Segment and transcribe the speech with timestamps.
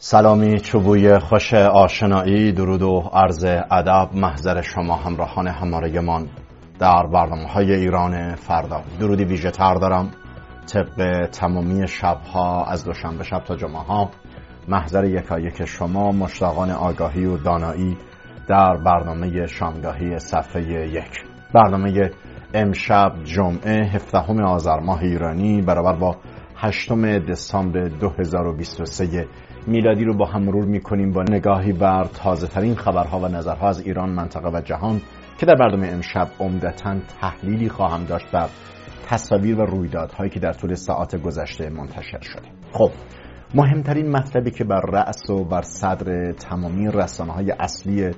[0.00, 6.28] سلامی چوبوی خوش آشنایی درود و عرض ادب محضر شما همراهان همارگمان
[6.78, 8.82] در برنامه های ایران فردا.
[9.00, 10.10] درودی ویژه تر دارم.
[10.72, 14.10] طبق تمامی شبها از دوشنبه شب تا جمعه ها
[14.68, 17.96] محضر یکایک شما مشتاقان آگاهی و دانایی
[18.48, 21.24] در برنامه شامگاهی صفحه یک.
[21.54, 22.10] برنامه
[22.54, 26.16] امشب جمعه هفدهم آذر ماه ایرانی برابر با
[26.56, 29.26] هشتم دسامبر 2023
[29.68, 33.80] میلادی رو با هم مرور می‌کنیم با نگاهی بر تازه ترین خبرها و نظرها از
[33.80, 35.00] ایران منطقه و جهان
[35.38, 38.48] که در برنامه امشب عمدتا تحلیلی خواهم داشت بر
[39.06, 42.48] تصاویر و رویدادهایی که در طول ساعت گذشته منتشر شده.
[42.72, 42.90] خب
[43.54, 48.10] مهمترین مطلبی که بر رأس و بر صدر تمامی رسانه های اصلی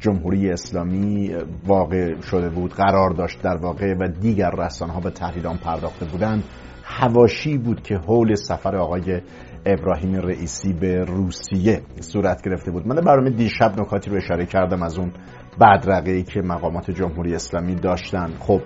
[0.00, 1.30] جمهوری اسلامی
[1.66, 6.04] واقع شده بود قرار داشت در واقع و دیگر رسانه ها به تحلیل آن پرداخته
[6.04, 6.44] بودند
[6.84, 9.20] هواشی بود که حول سفر آقای
[9.66, 12.86] ابراهیم رئیسی به روسیه صورت گرفته بود.
[12.86, 15.12] من برنامه دیشب نکاتی رو اشاره کردم از اون
[15.60, 18.32] بدرقه ای که مقامات جمهوری اسلامی داشتن.
[18.38, 18.60] خب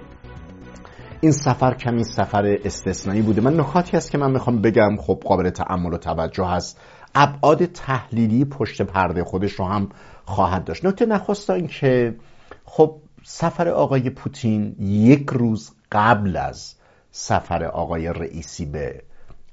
[1.21, 3.41] این سفر کمی سفر استثنایی بوده.
[3.41, 4.97] من نکاتی هست که من می‌خوام بگم.
[4.97, 6.81] خب قابل تعمل و توجه هست.
[7.15, 9.89] ابعاد تحلیلی پشت پرده خودش رو هم
[10.25, 10.85] خواهد داشت.
[10.85, 12.15] نکته نخواست این که
[12.65, 16.75] خب سفر آقای پوتین یک روز قبل از
[17.11, 19.03] سفر آقای رئیسی به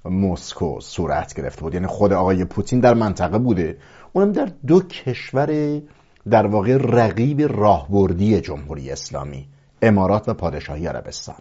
[0.10, 1.74] مسکو صورت گرفته بود.
[1.74, 3.78] یعنی خود آقای پوتین در منطقه بوده.
[4.14, 5.82] اونم در دو کشور
[6.30, 9.48] در واقع رقیب راهبردی جمهوری اسلامی
[9.82, 11.36] امارات و پادشاهی عربستان.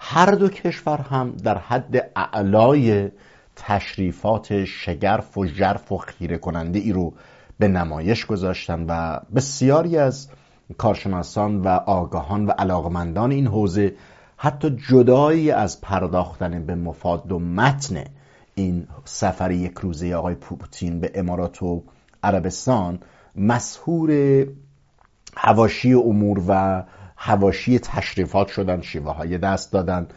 [0.00, 3.10] هر دو کشور هم در حد اعلای
[3.56, 7.14] تشریفات شگرف و ژرف و خیره کننده ای رو
[7.58, 10.28] به نمایش گذاشتن و بسیاری از
[10.78, 13.94] کارشناسان و آگاهان و علاقمندان این حوزه
[14.42, 18.04] حتی جدایی از پرداختن به مفاد و متن
[18.54, 21.82] این سفر یک روزه آقای پوتین به امارات و
[22.22, 22.98] عربستان
[23.36, 24.10] مسهور
[25.36, 26.82] هواشی امور و
[27.16, 30.08] هواشی تشریفات شدن شیوه های دست دادن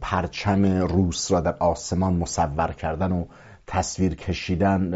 [0.00, 3.24] پرچم روس را در آسمان مصور کردن و
[3.66, 4.94] تصویر کشیدن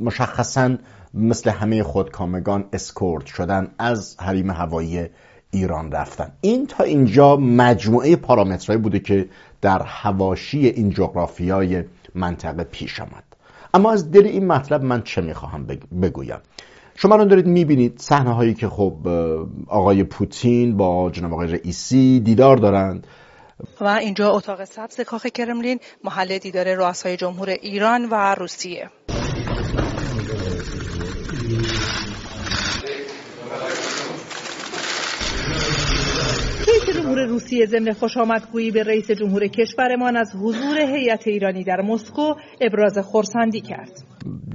[0.00, 0.76] مشخصا
[1.14, 5.08] مثل همه خودکامگان اسکورت شدن از حریم هوایی
[5.50, 6.32] ایران رفتن.
[6.40, 9.28] این تا اینجا مجموعه پارامترهایی بوده که
[9.60, 13.24] در هواشی این جغرافیای منطقه پیش آمد.
[13.74, 15.66] اما از دل این مطلب من چه می‌خواهم
[16.02, 16.38] بگویم؟
[16.94, 19.08] شما رو دارید می‌بینید صحنه هایی که خب
[19.66, 23.06] آقای پوتین با جناب آقای رئیسی دیدار دارند.
[23.80, 28.90] و اینجا اتاق سبز کاخ کرملین محل دیدار رؤسای جمهور ایران و روسیه.
[36.68, 41.80] رئیس جمهور روسیه ضمن خوش آمدگویی به رئیس جمهور کشورمان از حضور هیئت ایرانی در
[41.80, 44.02] مسکو ابراز خرسندی کرد.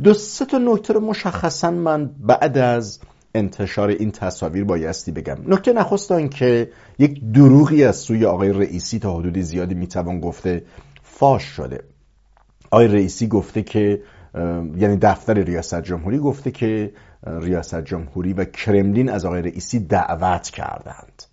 [0.03, 2.99] دو سه تا نکته رو مشخصا من بعد از
[3.35, 5.37] انتشار این تصاویر بایستی بگم.
[5.47, 6.69] نکته نخست که
[6.99, 10.63] یک دروغی از سوی آقای رئیسی تا حدود زیادی می‌توان گفته
[11.03, 11.83] فاش شده.
[12.71, 14.01] آقای رئیسی گفته که
[14.77, 16.91] یعنی دفتر ریاست جمهوری گفته که
[17.27, 21.32] ریاست جمهوری و کرملین از آقای رئیسی دعوت کردند.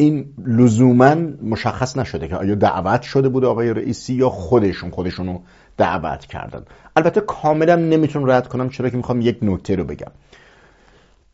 [0.00, 5.38] این لزوما مشخص نشده که آیا دعوت شده بود آقای رئیسی یا خودشون خودشونو
[5.76, 6.64] دعوت کردن.
[6.96, 10.12] البته کاملا نمی‌تونم رد کنم چرا که می‌خوام یک نکته رو بگم.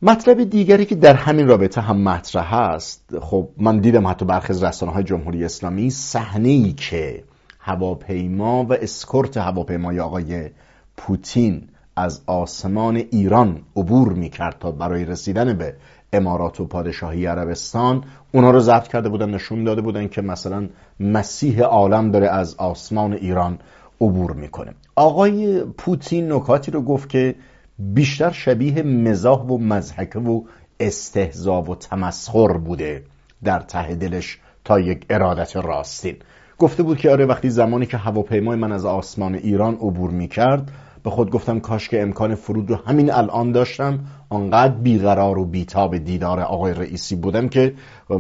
[0.03, 4.65] مطلب دیگری که در همین رابطه هم مطرح هست خب من دیدم حتی برخی از
[4.65, 7.25] رسانه های جمهوری اسلامی صحنه ای که
[7.59, 10.51] هواپیما و اسکورت هواپیمای آقای
[10.97, 15.75] پوتین از آسمان ایران عبور می‌کرد تا برای رسیدن به
[16.17, 20.69] امارات و پادشاهی عربستان اونا رو ضبط کرده بودن نشون داده بودن که مثلا
[21.01, 23.59] مسیح عالم داره از آسمان ایران
[24.01, 24.75] عبور می‌کنه.
[24.97, 27.35] آقای پوتین نکاتی رو گفت که
[27.79, 30.43] بیشتر شبیه مزاح و مزحکه و
[30.81, 33.05] استهزا و تمسخر بوده
[33.45, 36.17] در ته دلش تا یک ارادت راستین.
[36.59, 40.71] گفته بود که آره وقتی زمانی که هواپیمای من از آسمان ایران عبور می‌کرد
[41.05, 43.99] به خود گفتم کاش که امکان فرود رو همین الان داشتم
[44.29, 47.75] آنقدر بیقرار و بیتاب دیدار آقای رئیسی بودم که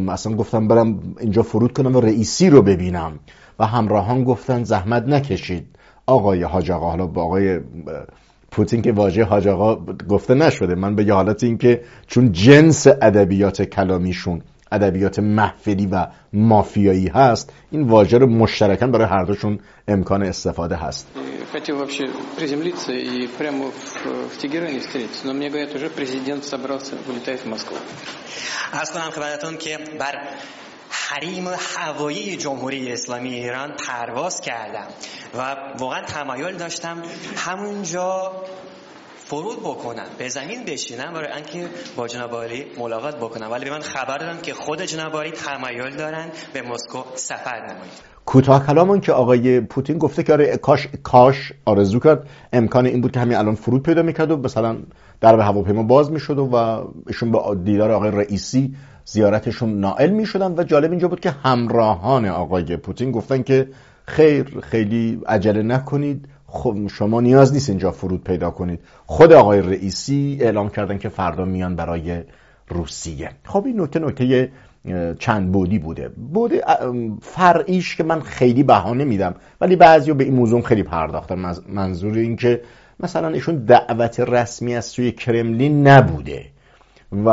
[0.08, 3.12] اصلا گفتم برم اینجا فرود کنم و رئیسی رو ببینم.
[3.58, 5.66] و همراهان گفتن زحمت نکشید.
[6.06, 7.60] آقای حاج آقا حالا با آقای
[8.50, 9.76] پوتین که واژه حاج آقا
[10.08, 16.07] گفته نشده من به یه حالت این که چون جنس ادبیات کلامیشون ادبیات محفلی و
[16.33, 21.07] مافیایی هست این واژه رو مشترکاً برای هر دوشون امکان استفاده هست
[21.51, 22.05] хотел вообще
[22.37, 27.47] приземлиться и прямо в, в Тегеране встретиться, но мне говорят, уже президент собрался, вылетает в
[27.47, 27.77] Москву.
[28.71, 30.13] از کنم خدمتتون که بر
[30.89, 34.87] حریم هوایی جمهوری اسلامی ایران پرواز کردم
[35.37, 37.03] و واقعا تمایل داشتم
[37.35, 38.31] همونجا
[39.34, 42.30] فرود بکنم به زمین بشینم برای اینکه با جناب
[42.78, 43.50] ملاقات بکنم.
[43.50, 47.92] ولی به من خبر دادم که خود جناب تمایل دارن به مسکو سفر نمایید.
[48.26, 52.28] کوتاه کلامون که آقای پوتین گفته که آره کاش کاش آرزو کرد.
[52.52, 54.76] امکان این بود که همین الان فرود پیدا می‌کرد و مثلا
[55.20, 56.54] در هواپیما باز می‌شد و
[57.06, 62.76] ایشون به دیدار آقای رئیسی زیارتشون نائل می‌شدن و جالب اینجا بود که همراهان آقای
[62.76, 63.68] پوتین گفتن که
[64.06, 66.28] خیر خیلی عجله نکنید.
[66.54, 68.80] خب شما نیاز نیست اینجا فرود پیدا کنید.
[69.06, 72.22] خود آقای رئیسی اعلام کردن که فردا میان برای
[72.68, 73.30] روسیه.
[73.44, 74.50] خب این نکته نکته
[75.18, 76.08] چند بودی بوده.
[76.08, 76.52] بود
[77.22, 79.34] فرعیش که من خیلی بهانه میدم.
[79.60, 81.54] ولی بعضی به این موضوع خیلی پرداختن.
[81.68, 82.60] منظور این که
[83.00, 86.44] مثلا ایشون دعوت رسمی از سوی کرملین نبوده.
[87.24, 87.28] و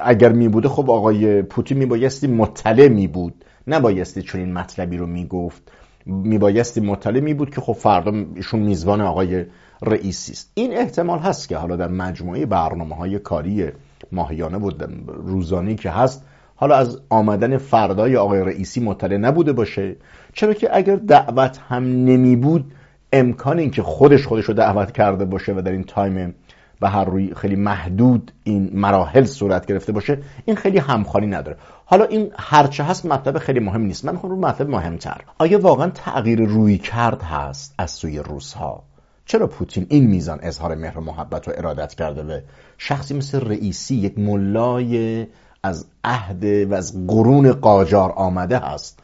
[0.00, 5.06] اگر می بوده خب آقای پوتین میبایستی مطلع می بود نبایستی چون این مطلبی رو
[5.06, 5.72] می‌گفت.
[6.06, 9.44] میبایستی مطلع می بود که خب فردا ایشون میزبان آقای
[9.82, 10.50] رئیسی است.
[10.54, 13.68] این احتمال هست که حالا در مجموعه برنامه های کاری
[14.12, 16.24] ماهیانه بود روزانی که هست
[16.56, 19.96] حالا از آمدن فردای آقای رئیسی مطلع نبوده باشه.
[20.32, 22.72] چرا که اگر دعوت هم نمی بود
[23.12, 26.34] امکان این که خودش خودش رو دعوت کرده باشه و در این تایم
[26.80, 31.56] و هر روی خیلی محدود این مراحل صورت گرفته باشه این خیلی همخوانی نداره.
[31.84, 34.04] حالا این هرچه هست مطلب خیلی مهم نیست.
[34.04, 35.20] من خب رو مطلب مهمتر.
[35.38, 38.82] آیا واقعا تغییر روی کرد هست از سوی روس ها
[39.26, 42.42] چرا پوتین این میزان اظهار مهر و محبت و ارادت کرده به
[42.78, 45.26] شخصی مثل رئیسی یک ملای
[45.62, 49.00] از عهد و از قرون قاجار آمده هست؟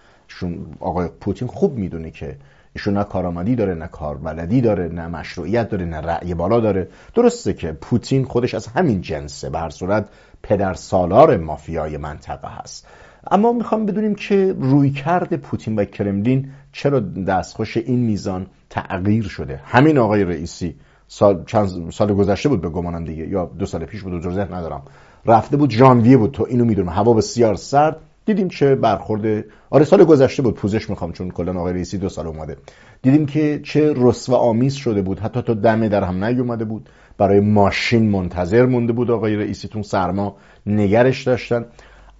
[0.81, 2.37] آقای پوتین خوب می‌دونه که
[2.75, 6.89] ایشون نه کارآمدی داره نه کاربلدی داره نه مشروعیت داره نه رأی بالا داره.
[7.15, 9.51] درسته که پوتین خودش از همین جنسه.
[9.51, 10.09] به هر صورت
[10.43, 12.87] پدر سالار مافیای منطقه هست.
[13.31, 19.61] اما می‌خوام بدونیم که روی کرد پوتین و کرملین چرا دستخوش این میزان تغییر شده.
[19.65, 20.75] همین آقای رئیسی
[21.09, 24.83] سال چند سال گذشته بود به گمانم دیگه یا دو سال پیش بود دو ندارم.
[25.27, 26.89] رفته بود ژانویه بود تو اینو می‌دونم.
[26.89, 27.97] هوا بسیار سرد.
[28.25, 32.27] دیدیم چه برخورد آره سال گذشته بود پوزش می‌خوام چون کلا آقای رئیسی دو سال
[32.27, 32.57] اومده.
[33.03, 35.19] دیدیم که چه رسوا آمیز شده بود.
[35.19, 36.89] حتی تو دمه در هم نیومده بود.
[37.19, 40.37] برای ماشین منتظر مونده بود آقای رئیسی تون سرما
[40.67, 41.65] نگرش داشتن.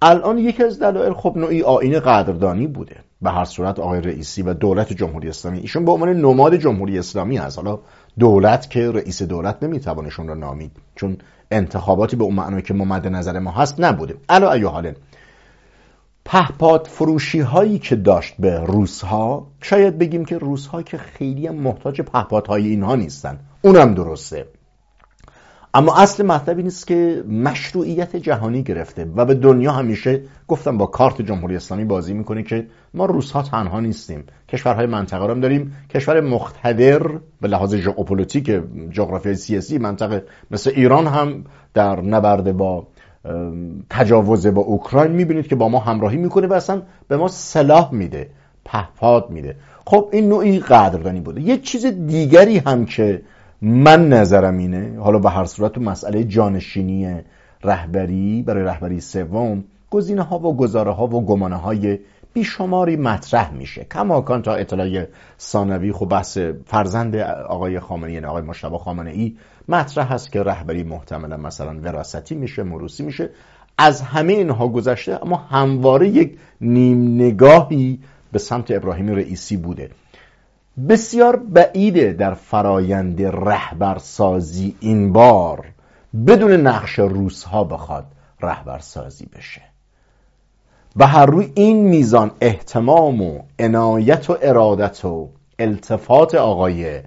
[0.01, 2.95] الان یکی از دلایل خب نوعی آین قدردانی بوده.
[3.21, 7.37] به هر صورت آقای رئیسی و دولت جمهوری اسلامی ایشون به عنوان نماد جمهوری اسلامی
[7.37, 7.57] هست.
[7.57, 7.79] حالا
[8.19, 11.17] دولت که رئیس دولت نمیتوانشون را نامید چون
[11.51, 14.15] انتخاباتی به اون معنی که ما مد نظر ما هست نبوده.
[14.29, 14.95] الا ایو حاله
[16.25, 21.47] پهپاد فروشی هایی که داشت به روس ها شاید بگیم که روس ها که خیلی
[21.47, 22.01] هم محتاج
[22.47, 23.39] های اینها نیستن.
[23.61, 24.47] اونم درسته.
[25.75, 30.85] اما اصل مطلب این است که مشروعیت جهانی گرفته و به دنیا همیشه گفتم با
[30.85, 34.23] کارت جمهوری اسلامی بازی می‌کنه که ما روس ها تنها نیستیم.
[34.49, 35.75] کشورهای منطقه هم داریم.
[35.89, 37.07] کشور مقتدر
[37.41, 41.43] به لحاظ ژئوپلیتیک جغرافیای سیاسی منطقه مثل ایران هم
[41.73, 42.87] در نبرد با
[43.89, 48.29] تجاوز با اوکراین می‌بینید که با ما همراهی می‌کنه و اصلا به ما سلاح میده
[48.65, 49.55] پهپاد میده.
[49.85, 51.41] خب این نوعی قدردانی بوده.
[51.41, 53.21] یه چیز دیگری هم که
[53.61, 57.15] من نظرم اینه حالا به هر صورت تو مسئله جانشینی
[57.63, 61.99] رهبری برای رهبری سوم گزینه ها و گزاره ها و گمانه های
[62.33, 63.83] بیشماری مطرح میشه.
[63.83, 65.05] کماکان تا اطلاع
[65.39, 67.15] ثانوی خب بحث فرزند
[67.49, 69.35] آقای خامنه‌ای یعنی آقای مشتبه خامنه ای
[69.67, 73.29] مطرح هست که رهبری محتملا مثلا وراستی میشه مروسی میشه.
[73.77, 77.99] از همه اینها گذشته اما همواره یک نیم نگاهی
[78.31, 79.89] به سمت ابراهیم رئیسی بوده.
[80.89, 85.65] بسیار بعیده در فرایند رهبرسازی این بار
[86.27, 88.05] بدون نقش روس ها بخواد
[88.41, 89.61] رهبرسازی بشه.
[90.95, 95.29] و هر روی این میزان احتمام و عنایت و ارادت و
[95.59, 97.01] التفات آقای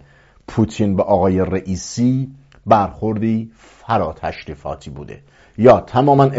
[0.48, 2.30] پوتین به آقای رئیسی
[2.66, 5.22] برخوردی فرا تشریفاتی بوده.
[5.58, 6.30] یا تماما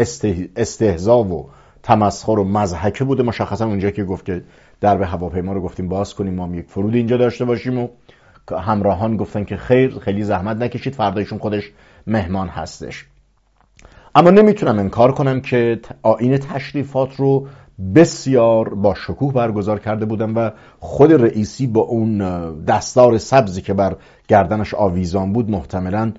[0.56, 1.50] استهزا و
[1.82, 3.22] تمسخر و مزحکه بوده.
[3.22, 4.44] مشخصا اونجا که گفت که
[4.80, 7.88] درب هواپیما رو گفتیم باز کنیم ما یک فرود اینجا داشته باشیم و
[8.58, 10.94] همراهان گفتن که خیر خیلی زحمت نکشید.
[10.94, 11.72] فردایشون خودش
[12.06, 13.06] مهمان هستش.
[14.14, 17.46] اما نمی‌تونم انکار کنم که آین تشریفات رو
[17.94, 22.18] بسیار با شکوه برگزار کرده بودم و خود رئیسی با اون
[22.64, 23.96] دستار سبزی که بر
[24.28, 26.12] گردنش آویزان بود محتملا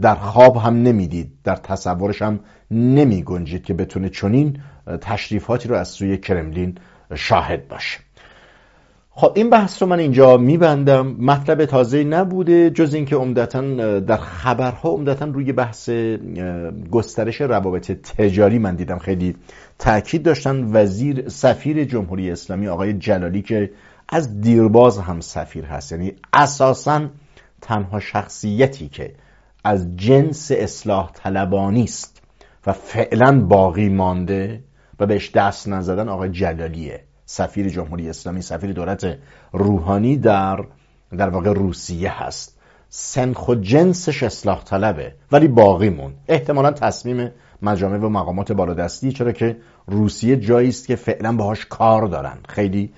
[0.00, 4.58] در خواب هم نمی‌دید در تصورش هم نمی گنجید که بتونه چنین
[5.00, 6.78] تشریفاتی رو از سوی کرملین
[7.14, 8.03] شاهد باشه.
[9.16, 11.06] خب این بحث رو من اینجا میبندم.
[11.06, 13.60] مطلب تازه نبوده جز اینکه عمدتا
[14.00, 15.90] در خبرها عمدتا روی بحث
[16.90, 18.98] گسترش روابط تجاری من دیدم.
[18.98, 19.36] خیلی
[19.78, 23.70] تاکید داشتن وزیر سفیر جمهوری اسلامی آقای جلالی که
[24.08, 25.92] از دیرباز هم سفیر هست.
[25.92, 27.08] یعنی اساسا
[27.60, 29.14] تنها شخصیتی که
[29.64, 32.22] از جنس اصلاح طلبانی است
[32.66, 34.60] و فعلا باقی مانده
[35.00, 37.00] و بهش دست نزدن آقای جلالیه.
[37.26, 39.18] سفیر جمهوری اسلامی سفیر دولت
[39.52, 40.64] روحانی در
[41.18, 42.58] در واقع روسیه هست.
[42.88, 46.12] سنخ و جنسش اصلاح طلبه ولی باقی مون.
[46.28, 47.30] احتمالا تصمیم
[47.62, 52.38] مجامع و مقامات بالادستی چرا که روسیه جایی است که فعلا باهاش کار دارن.
[52.48, 52.92] خیلی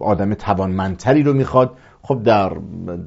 [0.00, 1.76] آدم توانمندتری رو می‌خواد.
[2.02, 2.48] خب در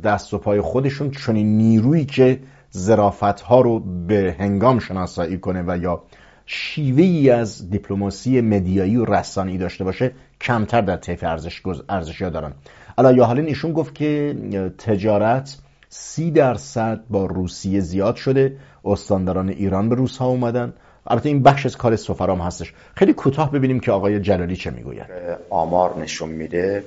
[0.04, 5.78] دست و پای خودشون چنین نیرویی که زرافت ها رو به هنگام شناسایی کنه و
[5.78, 6.04] یا
[6.50, 10.12] شیوه ای از دیپلماسی مدیایی و رسانه‌ای داشته باشه
[10.42, 12.54] کمتر در طیف ارزش ارزشی دارن.
[12.98, 14.36] الا یا حالا ایشون گفت که
[14.78, 15.58] تجارت
[15.90, 18.58] سی درصد با روسیه زیاد شده.
[18.86, 20.74] استانداران ایران به روس ها اومدن.
[21.08, 22.74] البته این بخش از کار سفرام هستش.
[22.96, 25.06] خیلی کوتاه ببینیم که آقای جلالی چه می‌گوید.
[25.50, 26.84] آمار نشون میده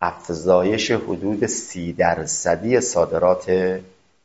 [0.00, 3.78] افزایش حدود سی درصدی صادرات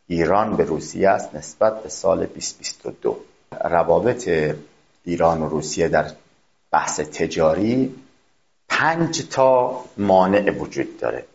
[0.08, 3.18] ایران به روسیه است نسبت به سال 2022
[3.64, 4.30] روابط
[5.06, 6.06] ایران و روسیه در
[6.72, 7.96] بحث تجاری
[8.70, 11.26] پنج تا مانع وجود داره.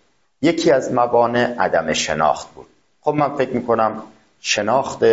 [0.43, 2.67] یکی از موانع عدم شناخت بود.
[3.01, 4.03] خب من فکر می‌کنم
[4.41, 5.05] شناخت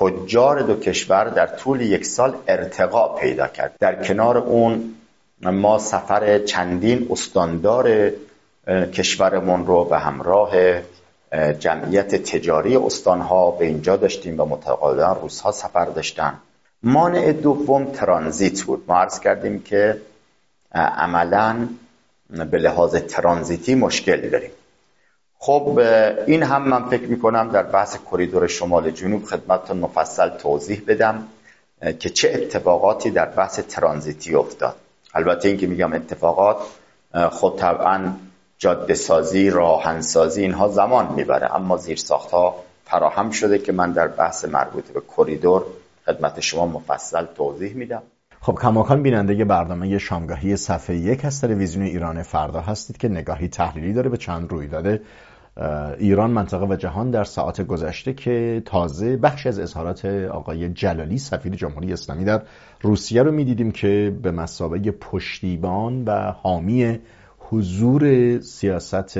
[0.00, 3.74] تجار دو کشور در طول یک سال ارتقا پیدا کرد.
[3.80, 4.94] در کنار اون
[5.42, 8.12] ما سفر چندین استاندار
[8.68, 10.50] کشورمون رو به همراه
[11.58, 16.34] جمعیت تجاری استانها به اینجا داشتیم و متقابلا روزها سفر داشتن.
[16.82, 18.84] مانع دوم ترانزیت بود.
[18.88, 20.00] ما عرض کردیم که
[20.74, 21.68] عملا
[22.30, 24.50] به لحاظ ترانزیتی مشکل داریم.
[25.38, 25.78] خب
[26.26, 31.26] این هم من فکر می‌کنم در بحث کریدور شمال جنوب خدمتتون مفصل توضیح بدم
[32.00, 34.76] که چه اتفاقاتی در بحث ترانزیتی افتاد.
[35.14, 36.56] البته این که میگم اتفاقات
[37.30, 38.12] خب طبعا
[38.62, 41.56] جاده سازی راهنسازی اینها زمان می‌بره.
[41.56, 41.98] اما زیر
[42.32, 45.62] ها فراهم شده که من در بحث مربوط به کریدور
[46.06, 48.02] خدمت شما مفصل توضیح میدم.
[48.40, 53.92] خب کماکان بیننده برنامه شامگاهی صفحه یک از تلویزیون ایران فردا هستید که نگاهی تحلیلی
[53.92, 55.00] داره به چند رویداد
[55.98, 61.54] ایران منطقه و جهان در ساعت گذشته که تازه بخش از اظهارات آقای جلالی سفیر
[61.54, 62.42] جمهوری اسلامی در
[62.80, 66.98] روسیه رو می‌دیدیم که به مسابقه پشتیبان و حامی
[67.50, 69.18] حضور سیاست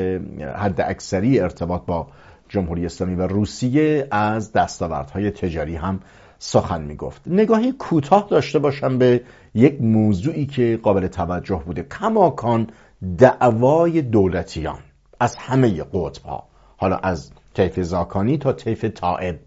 [0.57, 2.07] حد اکثری ارتباط با
[2.49, 6.01] جمهوری اسلامی و روسیه از دستاوردهای تجاری هم
[6.39, 7.23] سخن می‌گفت.
[7.27, 9.23] نگاهی کوتاه داشته باشم به
[9.55, 11.83] یک موضوعی که قابل توجه بوده.
[11.83, 12.67] کماکان
[13.19, 14.79] دعوای دولتیان
[15.21, 19.39] از همه قطب ها حالا از طیف زاکانی تا طیف طائب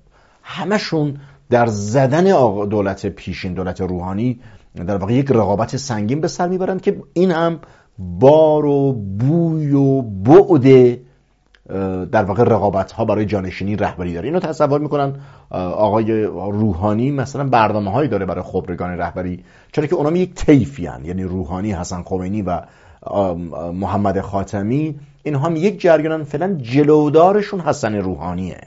[0.43, 1.17] همشون
[1.49, 2.23] در زدن
[2.65, 4.39] دولت پیشین دولت روحانی
[4.75, 7.59] در واقع یک رقابت سنگین به سر می‌برند که این هم
[8.00, 10.97] بار و بوی و بعد
[12.12, 14.27] در واقع رقابت ها برای جانشینی رهبری داره.
[14.27, 15.13] اینو تصور می‌کنن
[15.51, 20.81] آقای روحانی مثلا برنامه هایی داره برای خبرگان رهبری چرا که اونام یک تیفی.
[20.81, 22.62] یعنی روحانی حسن خمینی و
[23.73, 28.62] محمد خاتمی اینها هم یک جریانن فعلا جلودارشون حسن روحانیه.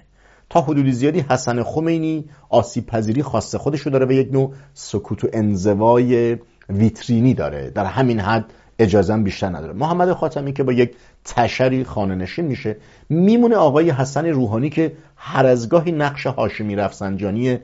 [0.51, 5.29] تا حدودی زیادی حسن خمینی آسیب پذیری خاص خودشو داره و یک نوع سکوت و
[5.33, 6.37] انزوای
[6.69, 7.71] ویترینی داره.
[7.71, 8.45] در همین حد
[8.79, 9.73] اجازه بیشتر نداره.
[9.73, 12.77] محمد خاتمی که با یک تشری خانه نشین میشه
[13.09, 17.59] میمونه آقای حسن روحانی که هر از گاهی نقش هاشمی رفسنجانی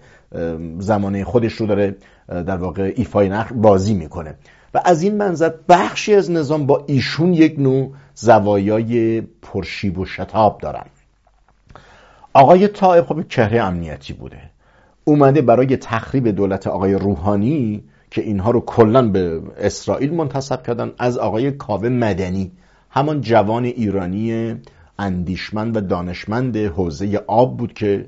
[0.79, 1.97] زمانه خودش رو داره
[2.29, 4.35] در واقع ایفای نقش بازی می‌کنه.
[4.75, 10.59] و از این منظر بخشی از نظام با ایشون یک نوع زوایای پرشیب و شتاب
[10.61, 10.85] دارن.
[12.33, 14.39] آقای طائب خب چهره امنیتی بوده.
[15.05, 21.19] اومده برای تخریب دولت آقای روحانی که اینها رو کلا به اسرائیل منتصب کردن از
[21.19, 22.53] آقای کاوه مدنی.
[22.91, 24.55] همان جوان ایرانی
[24.99, 28.07] اندیشمند و دانشمند حوزه آب بود که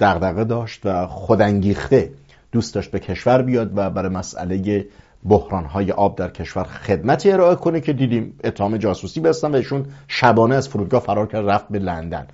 [0.00, 2.10] دغدغه داشت و خودانگیخته
[2.52, 4.86] دوست داشت به کشور بیاد و برای مسئله
[5.24, 10.54] بحرانهای آب در کشور خدمتی ارائه کنه که دیدیم اتهام جاسوسی بستن و ایشون شبانه
[10.54, 12.26] از فرودگاه فرار کرد رفت به لندن.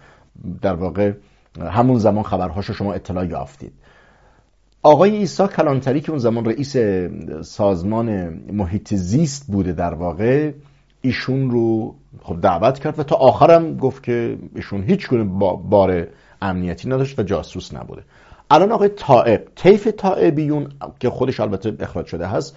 [0.62, 1.12] در واقع
[1.60, 3.72] همون زمان خبرهاشو شما اطلاع یافتید.
[4.84, 6.76] آقای ایسا کلانتری که اون زمان رئیس
[7.46, 10.52] سازمان محیط زیست بوده در واقع
[11.00, 15.24] ایشون رو خب دعوت کرد و تا آخرم گفت که ایشون هیچ گونه
[15.64, 16.06] بار
[16.42, 18.02] امنیتی نداشت و جاسوس نبوده.
[18.50, 20.68] الان آقای طائب طیف طائبیون
[21.00, 22.56] که خودش البته اخراج شده هست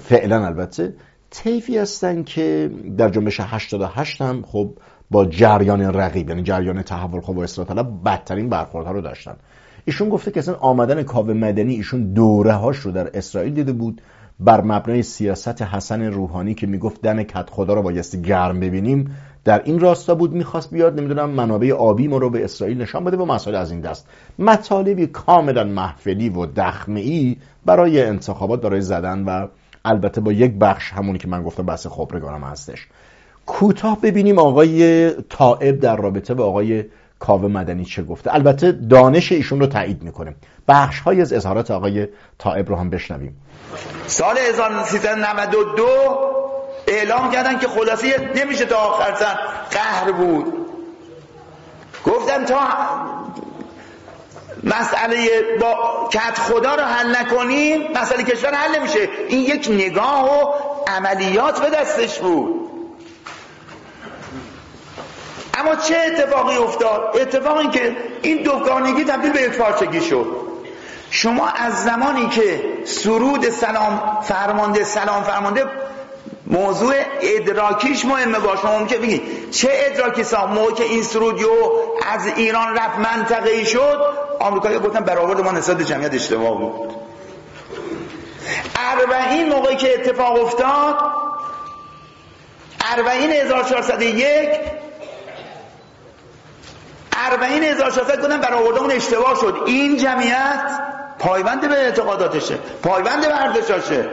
[0.00, 0.94] فعلا البته
[1.30, 4.70] طیفی هستن که در جنبش 88 هم خب
[5.10, 9.36] با جریان رقیب یعنی جریان تحول خب و اصلاح طلب بدترین برخوردها رو داشتن.
[9.84, 14.00] ایشون گفته که اصلا آمدن کاوه مدنی ایشون دوره هاش رو در اسرائیل دیده بود.
[14.40, 19.62] بر مبنای سیاست حسن روحانی که می‌گفت دم کت خدا رو بایستی گرم ببینیم در
[19.64, 21.00] این راستا بود می‌خواست بیاد.
[21.00, 24.08] نمی‌دونم منابع آبی ما رو به اسرائیل نشان بده و مسائل از این دست.
[24.38, 27.36] مطالبی کاملا محفلی و دخمه
[27.66, 29.46] برای انتخابات برای زدن و
[29.84, 32.88] البته با یک بخش همونی که من گفتم بحث خبرگانم هستش.
[33.46, 36.84] کوتاه ببینیم آقای طائب در رابطه با آقای
[37.26, 38.34] کاوه مدنی چه گفته.
[38.34, 40.34] البته دانش ایشون رو تایید می‌کنه
[40.68, 43.36] بخش های از اظهارات آقای طائب رو هم بشنویم.
[44.06, 45.86] سال 1392
[46.86, 49.34] اعلام کردن که خلاصه نمیشه تا آخر سن
[49.70, 50.52] قهر بود.
[52.06, 52.58] گفتم تا
[54.64, 55.28] مسئله
[55.60, 55.74] با
[56.12, 59.08] کت خدا رو حل نکنیم مسئله کشور حل نمیشه.
[59.28, 60.52] این یک نگاه و
[60.86, 62.63] عملیات به دستش بود.
[65.58, 70.26] اما چه اتفاقی افتاد؟ اتفاق این که این دوگانگی تبدیل به یک پارچگی شد.
[71.10, 75.64] شما از زمانی که سرود سلام فرمانده سلام فرمانده
[76.46, 81.72] موضوع ادراکیش مهمه با شما ممکن بگید چه ادراکی سا موقع که این سرود یو
[82.06, 84.00] از ایران رفت منطقه ای شد
[84.40, 86.94] آمریکایی گفتن برآورد ما نسبت جمعیت اشتباه بود.
[88.76, 90.96] اربعین موقعی که اتفاق افتاد
[92.92, 94.48] اربعین 1401
[97.30, 99.62] اربعین 1400 گفتن برآوردمون اشتباه شد.
[99.66, 100.80] این جمعیت
[101.18, 104.08] پایبند به اعتقاداتشه پایبند به ارزشاشه.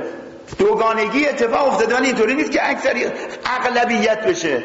[0.58, 3.06] دوگانگی اتفاق افتاده ولی اینطوری نیست که اکثری
[3.46, 4.64] اغلبیت بشه.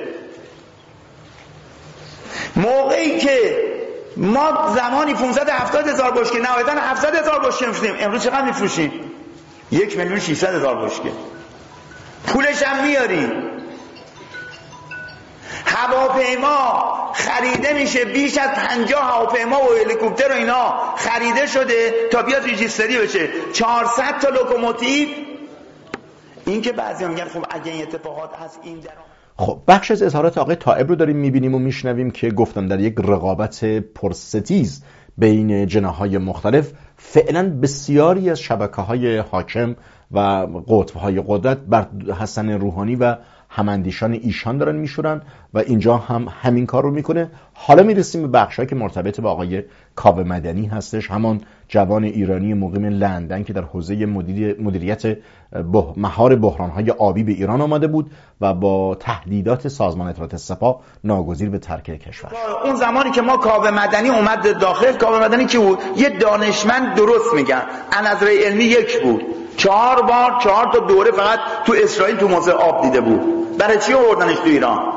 [2.56, 3.56] موقعی که
[4.16, 7.96] ما زمانی 570 هزار بشکه نهایتا 700 هزار بشکه میفروشیم.
[8.00, 9.12] امروز چقدر میفروشیم؟
[9.70, 11.12] یک میلیون 600 هزار بشکه.
[12.26, 13.32] پولش هم میاریم.
[15.66, 20.74] هواپیما خریده میشه بیش از 50 هواپیما و هلیکوپتر و اینا.
[20.96, 23.28] خریده شده تا بیاد registry بشه.
[23.52, 25.08] 400 تا لوکوموتیو.
[26.46, 28.90] این که بعضی میگن خب اگه این اتفاقات از این در
[29.38, 32.94] خب بخش از اظهارات آقای طائب رو داریم می‌بینیم و میشنویم که گفتم در یک
[32.98, 34.82] رقابت پرستیز
[35.18, 39.76] بین جناهای مختلف فعلا بسیاری از شبکه های حاکم
[40.12, 40.18] و
[40.68, 41.86] قطب های قدرت بر
[42.20, 43.16] حسن روحانی و
[43.56, 45.22] هماندیشان ایشان دارن میشورن
[45.54, 47.30] و اینجا هم همین کار رو می‌کنه.
[47.54, 49.62] حالا می‌رسیم به بخشهایی که مرتبط با آقای
[49.94, 51.10] کاوه مدنی هستش.
[51.10, 54.06] همان جوان ایرانی مقیم لندن که در حوزه
[54.58, 55.18] مدیریت
[55.96, 61.58] مهار بحرانهای آبی به ایران آمده بود و با تهدیدات سازمان اطلاعات سپاه ناگزیر به
[61.58, 62.30] ترک کشور.
[62.64, 67.34] اون زمانی که ما کاوه مدنی اومد داخل کاوه مدنی کی بود؟ یه دانشمند درست
[67.34, 67.62] میگن.
[68.04, 69.22] نظر علمی یک بود.
[69.56, 73.58] چهار بار چهار تا دوره فقط تو اسرائیل تو موضع آب دیده بود.
[73.58, 74.92] برای چی آوردنش تو ایران؟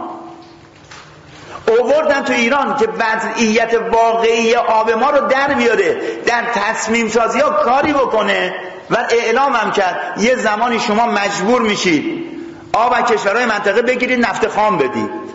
[1.68, 7.50] اووردن تو ایران که وضعیت واقعی آب ما رو در بیاره در تصمیم سازی ها
[7.50, 8.54] کاری بکنه.
[8.90, 12.30] و اعلام هم کرد یه زمانی شما مجبور میشید
[12.74, 15.29] آب از کشورهای منطقه بگیرید نفت خام بدید.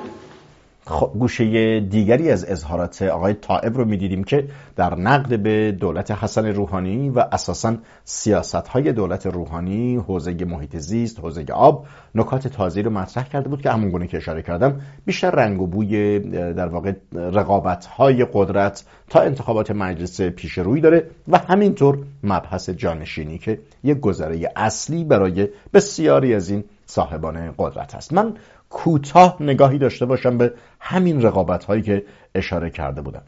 [1.19, 7.11] گوشه دیگری از اظهارات آقای طائب رو می‌دیدیم که در نقد به دولت حسن روحانی
[7.11, 13.29] و اساسا سیاست های دولت روحانی حوزه محیط زیست حوزه آب نکات تازی رو مطرح
[13.29, 16.19] کرده بود که همون گونه که اشاره کردم بیشتر رنگ و بوی
[16.53, 23.39] در واقع رقابت های قدرت تا انتخابات مجلس پیش روی داره و همینطور مبحث جانشینی
[23.39, 26.65] که یک گذره اصلی برای بسیاری از این
[26.95, 28.35] صاحبان قدرت هست من
[28.71, 32.05] کوتاه نگاهی داشته باشم به همین رقابت هایی که
[32.35, 33.23] اشاره کرده بودم.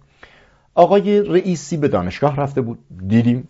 [0.75, 2.79] آقای رئیسی به دانشگاه رفته بود.
[3.09, 3.49] دیدیم.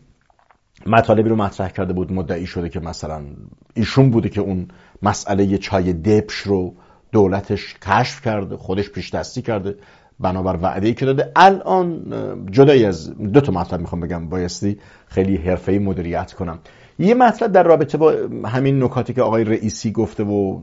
[0.87, 2.13] مطالبی رو مطرح کرده بود.
[2.13, 3.23] مدعی شده که مثلا
[3.75, 4.69] ایشون بوده که اون
[5.03, 6.75] مسئله چای دپش رو
[7.13, 9.75] دولتش کشف کرده خودش پیش دستی کرده.
[10.21, 11.33] بنابر وعده که داده.
[11.37, 12.07] الان
[12.51, 14.29] جدایی از دو تا مطلب می‌خوام بگم.
[14.29, 16.59] بایستی خیلی حرفه‌ای مدیریت کنم.
[16.99, 20.61] یه مطلب در رابطه با همین نکاتی که آقای رئیسی گفته و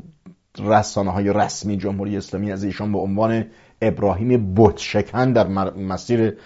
[0.60, 3.46] رسانه های رسمی جمهوری اسلامی از ایشان به عنوان
[3.82, 6.38] ابراهیم بتشکن در مسیر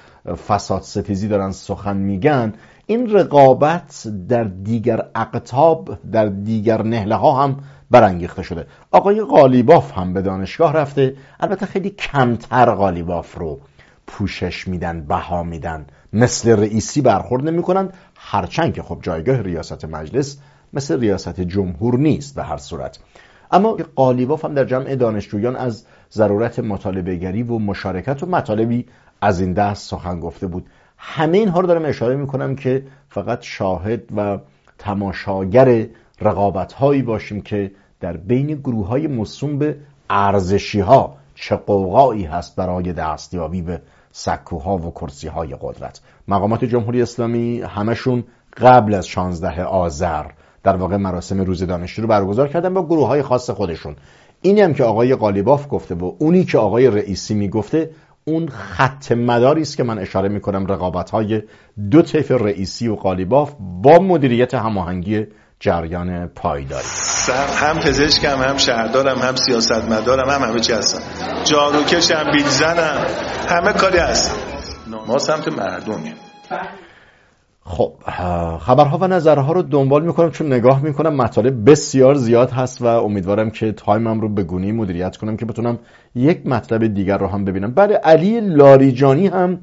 [0.47, 2.54] فساد ستیزی دارن سخن میگن
[2.86, 7.58] این رقابت در دیگر اقتاب در دیگر نهله ها هم
[7.91, 8.67] برانگیخته شده.
[8.91, 13.60] آقای قالیباف هم به دانشگاه رفته البته خیلی کمتر قالیباف رو
[14.08, 15.86] پوشش میدن بها میدن.
[16.13, 20.38] مثل رئیسی برخورد نمی‌کنن هرچند که خب جایگاه ریاست مجلس
[20.74, 23.00] مثل ریاست جمهور نیست به هر صورت.
[23.52, 28.86] اما قالیباف هم در جمع دانشجویان از ضرورت مطالبه و مشارکت و مطالبی
[29.22, 30.65] از این دست سخن گفته بود.
[30.98, 34.38] همه اینها رو دارم اشاره می‌کنم که فقط شاهد و
[34.78, 35.88] تماشاگر
[36.22, 39.78] رقابت هایی باشیم که در بین گروه های مصوم به
[40.10, 46.02] ارزشی ها چه قوقایی هست برای دستیابی به سکوها و کرسی های قدرت.
[46.28, 48.23] مقامات جمهوری اسلامی همشون
[48.58, 50.26] قبل از 16 آذر
[50.63, 53.95] در واقع مراسم روز دانشجو رو برگزار کردن با گروه های خاص خودشون.
[54.41, 57.89] اینی هم که آقای قالیباف گفته و اونی که آقای رئیسی می‌گفته
[58.26, 61.41] اون خط مداری است که من اشاره می‌کنم رقابت های
[61.91, 65.28] دو طیف رئیسی و قالیباف با مدیریت هماهنگی
[65.60, 66.86] جریان پایداری.
[67.62, 71.02] هم پزشکم هم شهردارم هم سیاستمدارم هم همه چی هستم.
[71.43, 73.06] جاروکشم بیلزنم
[73.50, 74.36] همه کاری هستم
[75.08, 76.13] ما سمت مردمیم.
[77.63, 77.93] خب
[78.60, 83.50] خبرها و نظرها رو دنبال می‌کنم چون نگاه می‌کنم مطالب بسیار زیاد هست و امیدوارم
[83.50, 85.80] که تایمم رو به گونی مدیریت کنم که بتونم
[86.15, 87.74] یک مطلب دیگر رو هم ببینم.
[87.74, 89.60] بعد علی لاریجانی هم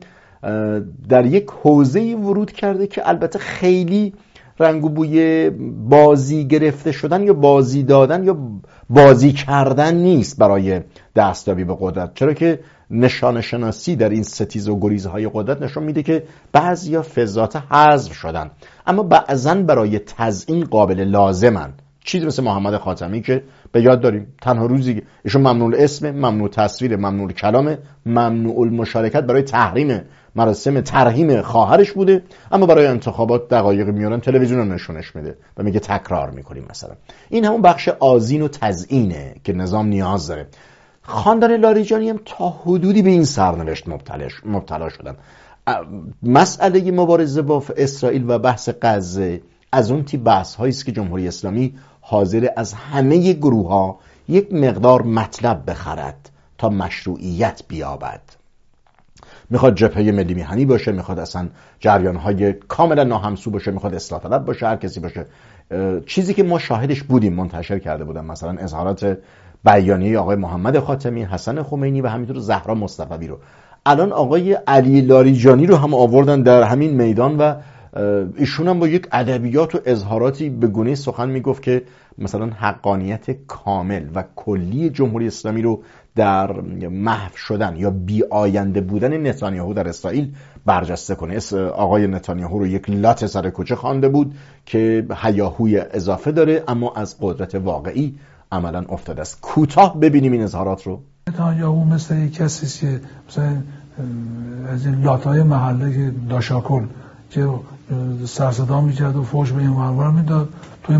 [1.08, 4.14] در یک حوزه ورود کرده که البته خیلی
[4.58, 5.50] رنگ و بوی
[5.88, 8.36] بازی گرفته شدن یا بازی دادن یا
[8.90, 10.80] بازی کردن نیست برای
[11.16, 12.14] دستیابی به قدرت.
[12.14, 17.56] چرا که نشان شناسی در این ستیز و گریزهای قدرت نشان میده که بعضیا فضات
[17.56, 18.50] حذف شدن.
[18.86, 21.72] اما بعضا برای تزیین قابل لازمن.
[22.04, 26.96] چیزی مثل محمد خاتمی که به یاد داریم تنها روزی ایشون ممنوع اسم ممنوع تصویر
[26.96, 30.00] ممنوع کلام ممنوع المشارکت برای تحریم
[30.36, 35.80] مراسم ترهیم خواهرش بوده اما برای انتخابات دقایق میارن تلویزیون رو نشونش میده و میگه
[35.80, 36.94] تکرار می‌کنیم مثلا.
[37.28, 40.46] این همون بخش آزین و تزیینه که نظام نیاز داره.
[41.02, 43.84] خاندان لاریجانی هم تا حدودی به این سرنوشت
[44.44, 45.16] مبتلا شدن.
[46.22, 49.40] مسئله مبارزه با اسرائیل و بحث غزه
[49.72, 51.74] از اون تی بحث هایی است که جمهوری اسلامی
[52.06, 58.20] حاضر از همه گروه ها یک مقدار مطلب بخرد تا مشروعیت بیابد.
[59.50, 61.48] می‌خواد جبهه ملی میهنی باشه می‌خواد اصلا
[61.80, 65.26] جریان های کاملا ناهمسو باشه می‌خواد اصلاح طلب باشه هر کسی باشه.
[66.06, 69.18] چیزی که ما شاهدش بودیم منتشر کرده بودم مثلا اظهارات
[69.64, 73.38] بیانیه آقای محمد خاتمی حسن خمینی و همینطور زهرا مصطفی رو.
[73.86, 77.54] الان آقای علی لاریجانی رو هم آوردن در همین میدان و
[78.36, 81.82] ایشون هم با یک ادبیات و اظهاراتی به گونه سخن می‌گفت که
[82.18, 85.82] مثلا حقانیت کامل و کلی جمهوری اسلامی رو
[86.16, 90.32] در محو شدن یا بی آینده بودن نتانیاهو در اسرائیل
[90.66, 91.38] برجسته کنه.
[91.68, 94.34] آقای نتانیاهو رو یک لات سر کوچه خوانده بود
[94.66, 98.14] که هیاهوی اضافه داره اما از قدرت واقعی
[98.52, 99.40] عملا افتاده است.
[99.40, 101.00] کوتاه ببینیم این اظهارات رو.
[101.28, 103.62] نتانیاهو مثل یک کسی که مثلا
[104.68, 106.82] از این لاتای محله داشاکل
[107.30, 107.48] که
[108.26, 110.48] سرصدا می‌کرد و فوش به این ورور می‌داد.
[110.82, 110.96] توی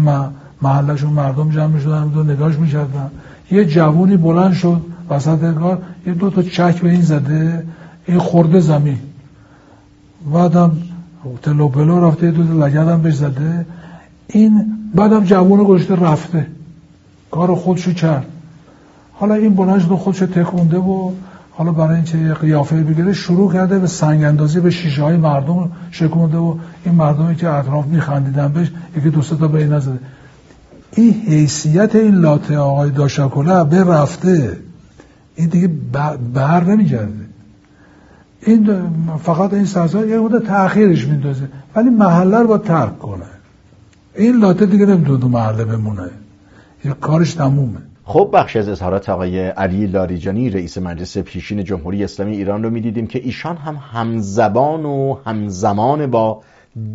[0.63, 3.11] محلشون مردم جمع می‌شدن و نگاهش می‌کردن.
[3.51, 7.67] یه جوونی بلند شد وسط کار یه دو تا چک به این زده
[8.07, 8.99] این خورده زمین.
[10.33, 10.73] بعدم
[11.43, 13.67] تلو پلو رفته دو تا لگدم بهش زده.
[14.27, 16.47] این بعدم جوون گذاشته رفته.
[17.31, 18.27] کار خودشو کرد.
[19.13, 21.11] حالا این بلند شد خودشو تکونده و
[21.57, 26.37] حالا برای اینکه قیافه بگیره شروع کرده به سنگ اندازی به شیشه های مردم شکونده
[26.37, 29.99] و این مردمی که اطراف میخندیدن بهش یکی دو تا به این نزده.
[30.93, 34.59] این حیثیت این لاته آقای داشاکوله به رفته
[35.37, 35.71] این دیگه
[36.35, 37.25] بر نمیگرده.
[38.47, 38.71] این
[39.23, 43.25] فقط این سرزا یه بوده تأخیرش میندازه ولی محله رو با ترک کنه.
[44.15, 46.11] این لاته دیگه نمی‌تونه تو محله بمونه.
[46.85, 47.79] یه کارش تمومه.
[48.07, 53.07] خب بخش از اظهارات آقای علی لاریجانی رئیس مجلس پیشین جمهوری اسلامی ایران رو می‌دیدیم
[53.07, 56.41] که ایشان هم همزبان و همزمان با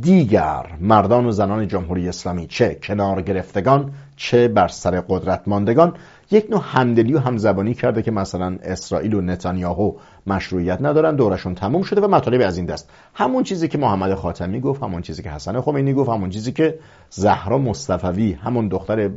[0.01, 5.93] دیگر مردان و زنان جمهوری اسلامی چه کنار گرفتگان چه بر سر قدرت ماندگان
[6.31, 9.93] یک نوع همدلی و همزبانی کرده که مثلا اسرائیل و نتانیاهو
[10.27, 12.89] مشروعیت ندارن دورشون تموم شده و مطالب از این دست.
[13.13, 16.79] همون چیزی که محمد خاتمی گفت همون چیزی که حسن خمینی گفت همون چیزی که
[17.09, 19.09] زهرا مصطفوی همون دختر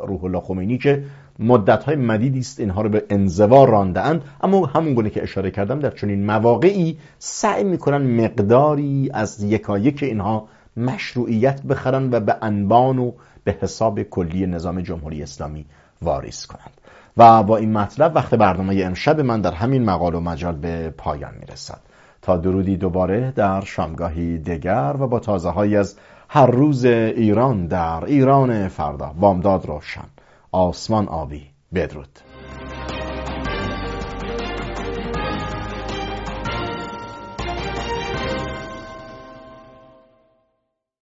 [0.00, 1.04] روح الله خمینی که
[1.40, 5.80] مدت های مدیدی است اینها رو به انزوا رانده اما همون گونه که اشاره کردم
[5.80, 13.12] در چنین مواقعی سعی می‌کنن مقداری از یکایک اینها مشروعیت بخرن و به انبان و
[13.44, 15.66] به حساب کلی نظام جمهوری اسلامی
[16.02, 16.80] واریز کنند.
[17.16, 21.34] و با این مطلب وقت برنامه امشب من در همین مقال و مجال به پایان
[21.40, 21.80] می‌رسد.
[22.22, 25.96] تا درودی دوباره در شامگاهی دگر و با تازه های از
[26.28, 29.14] هر روز ایران در ایران فردا.
[29.20, 30.04] بامداد روشن.
[30.52, 32.29] آسمان آبی بدرود.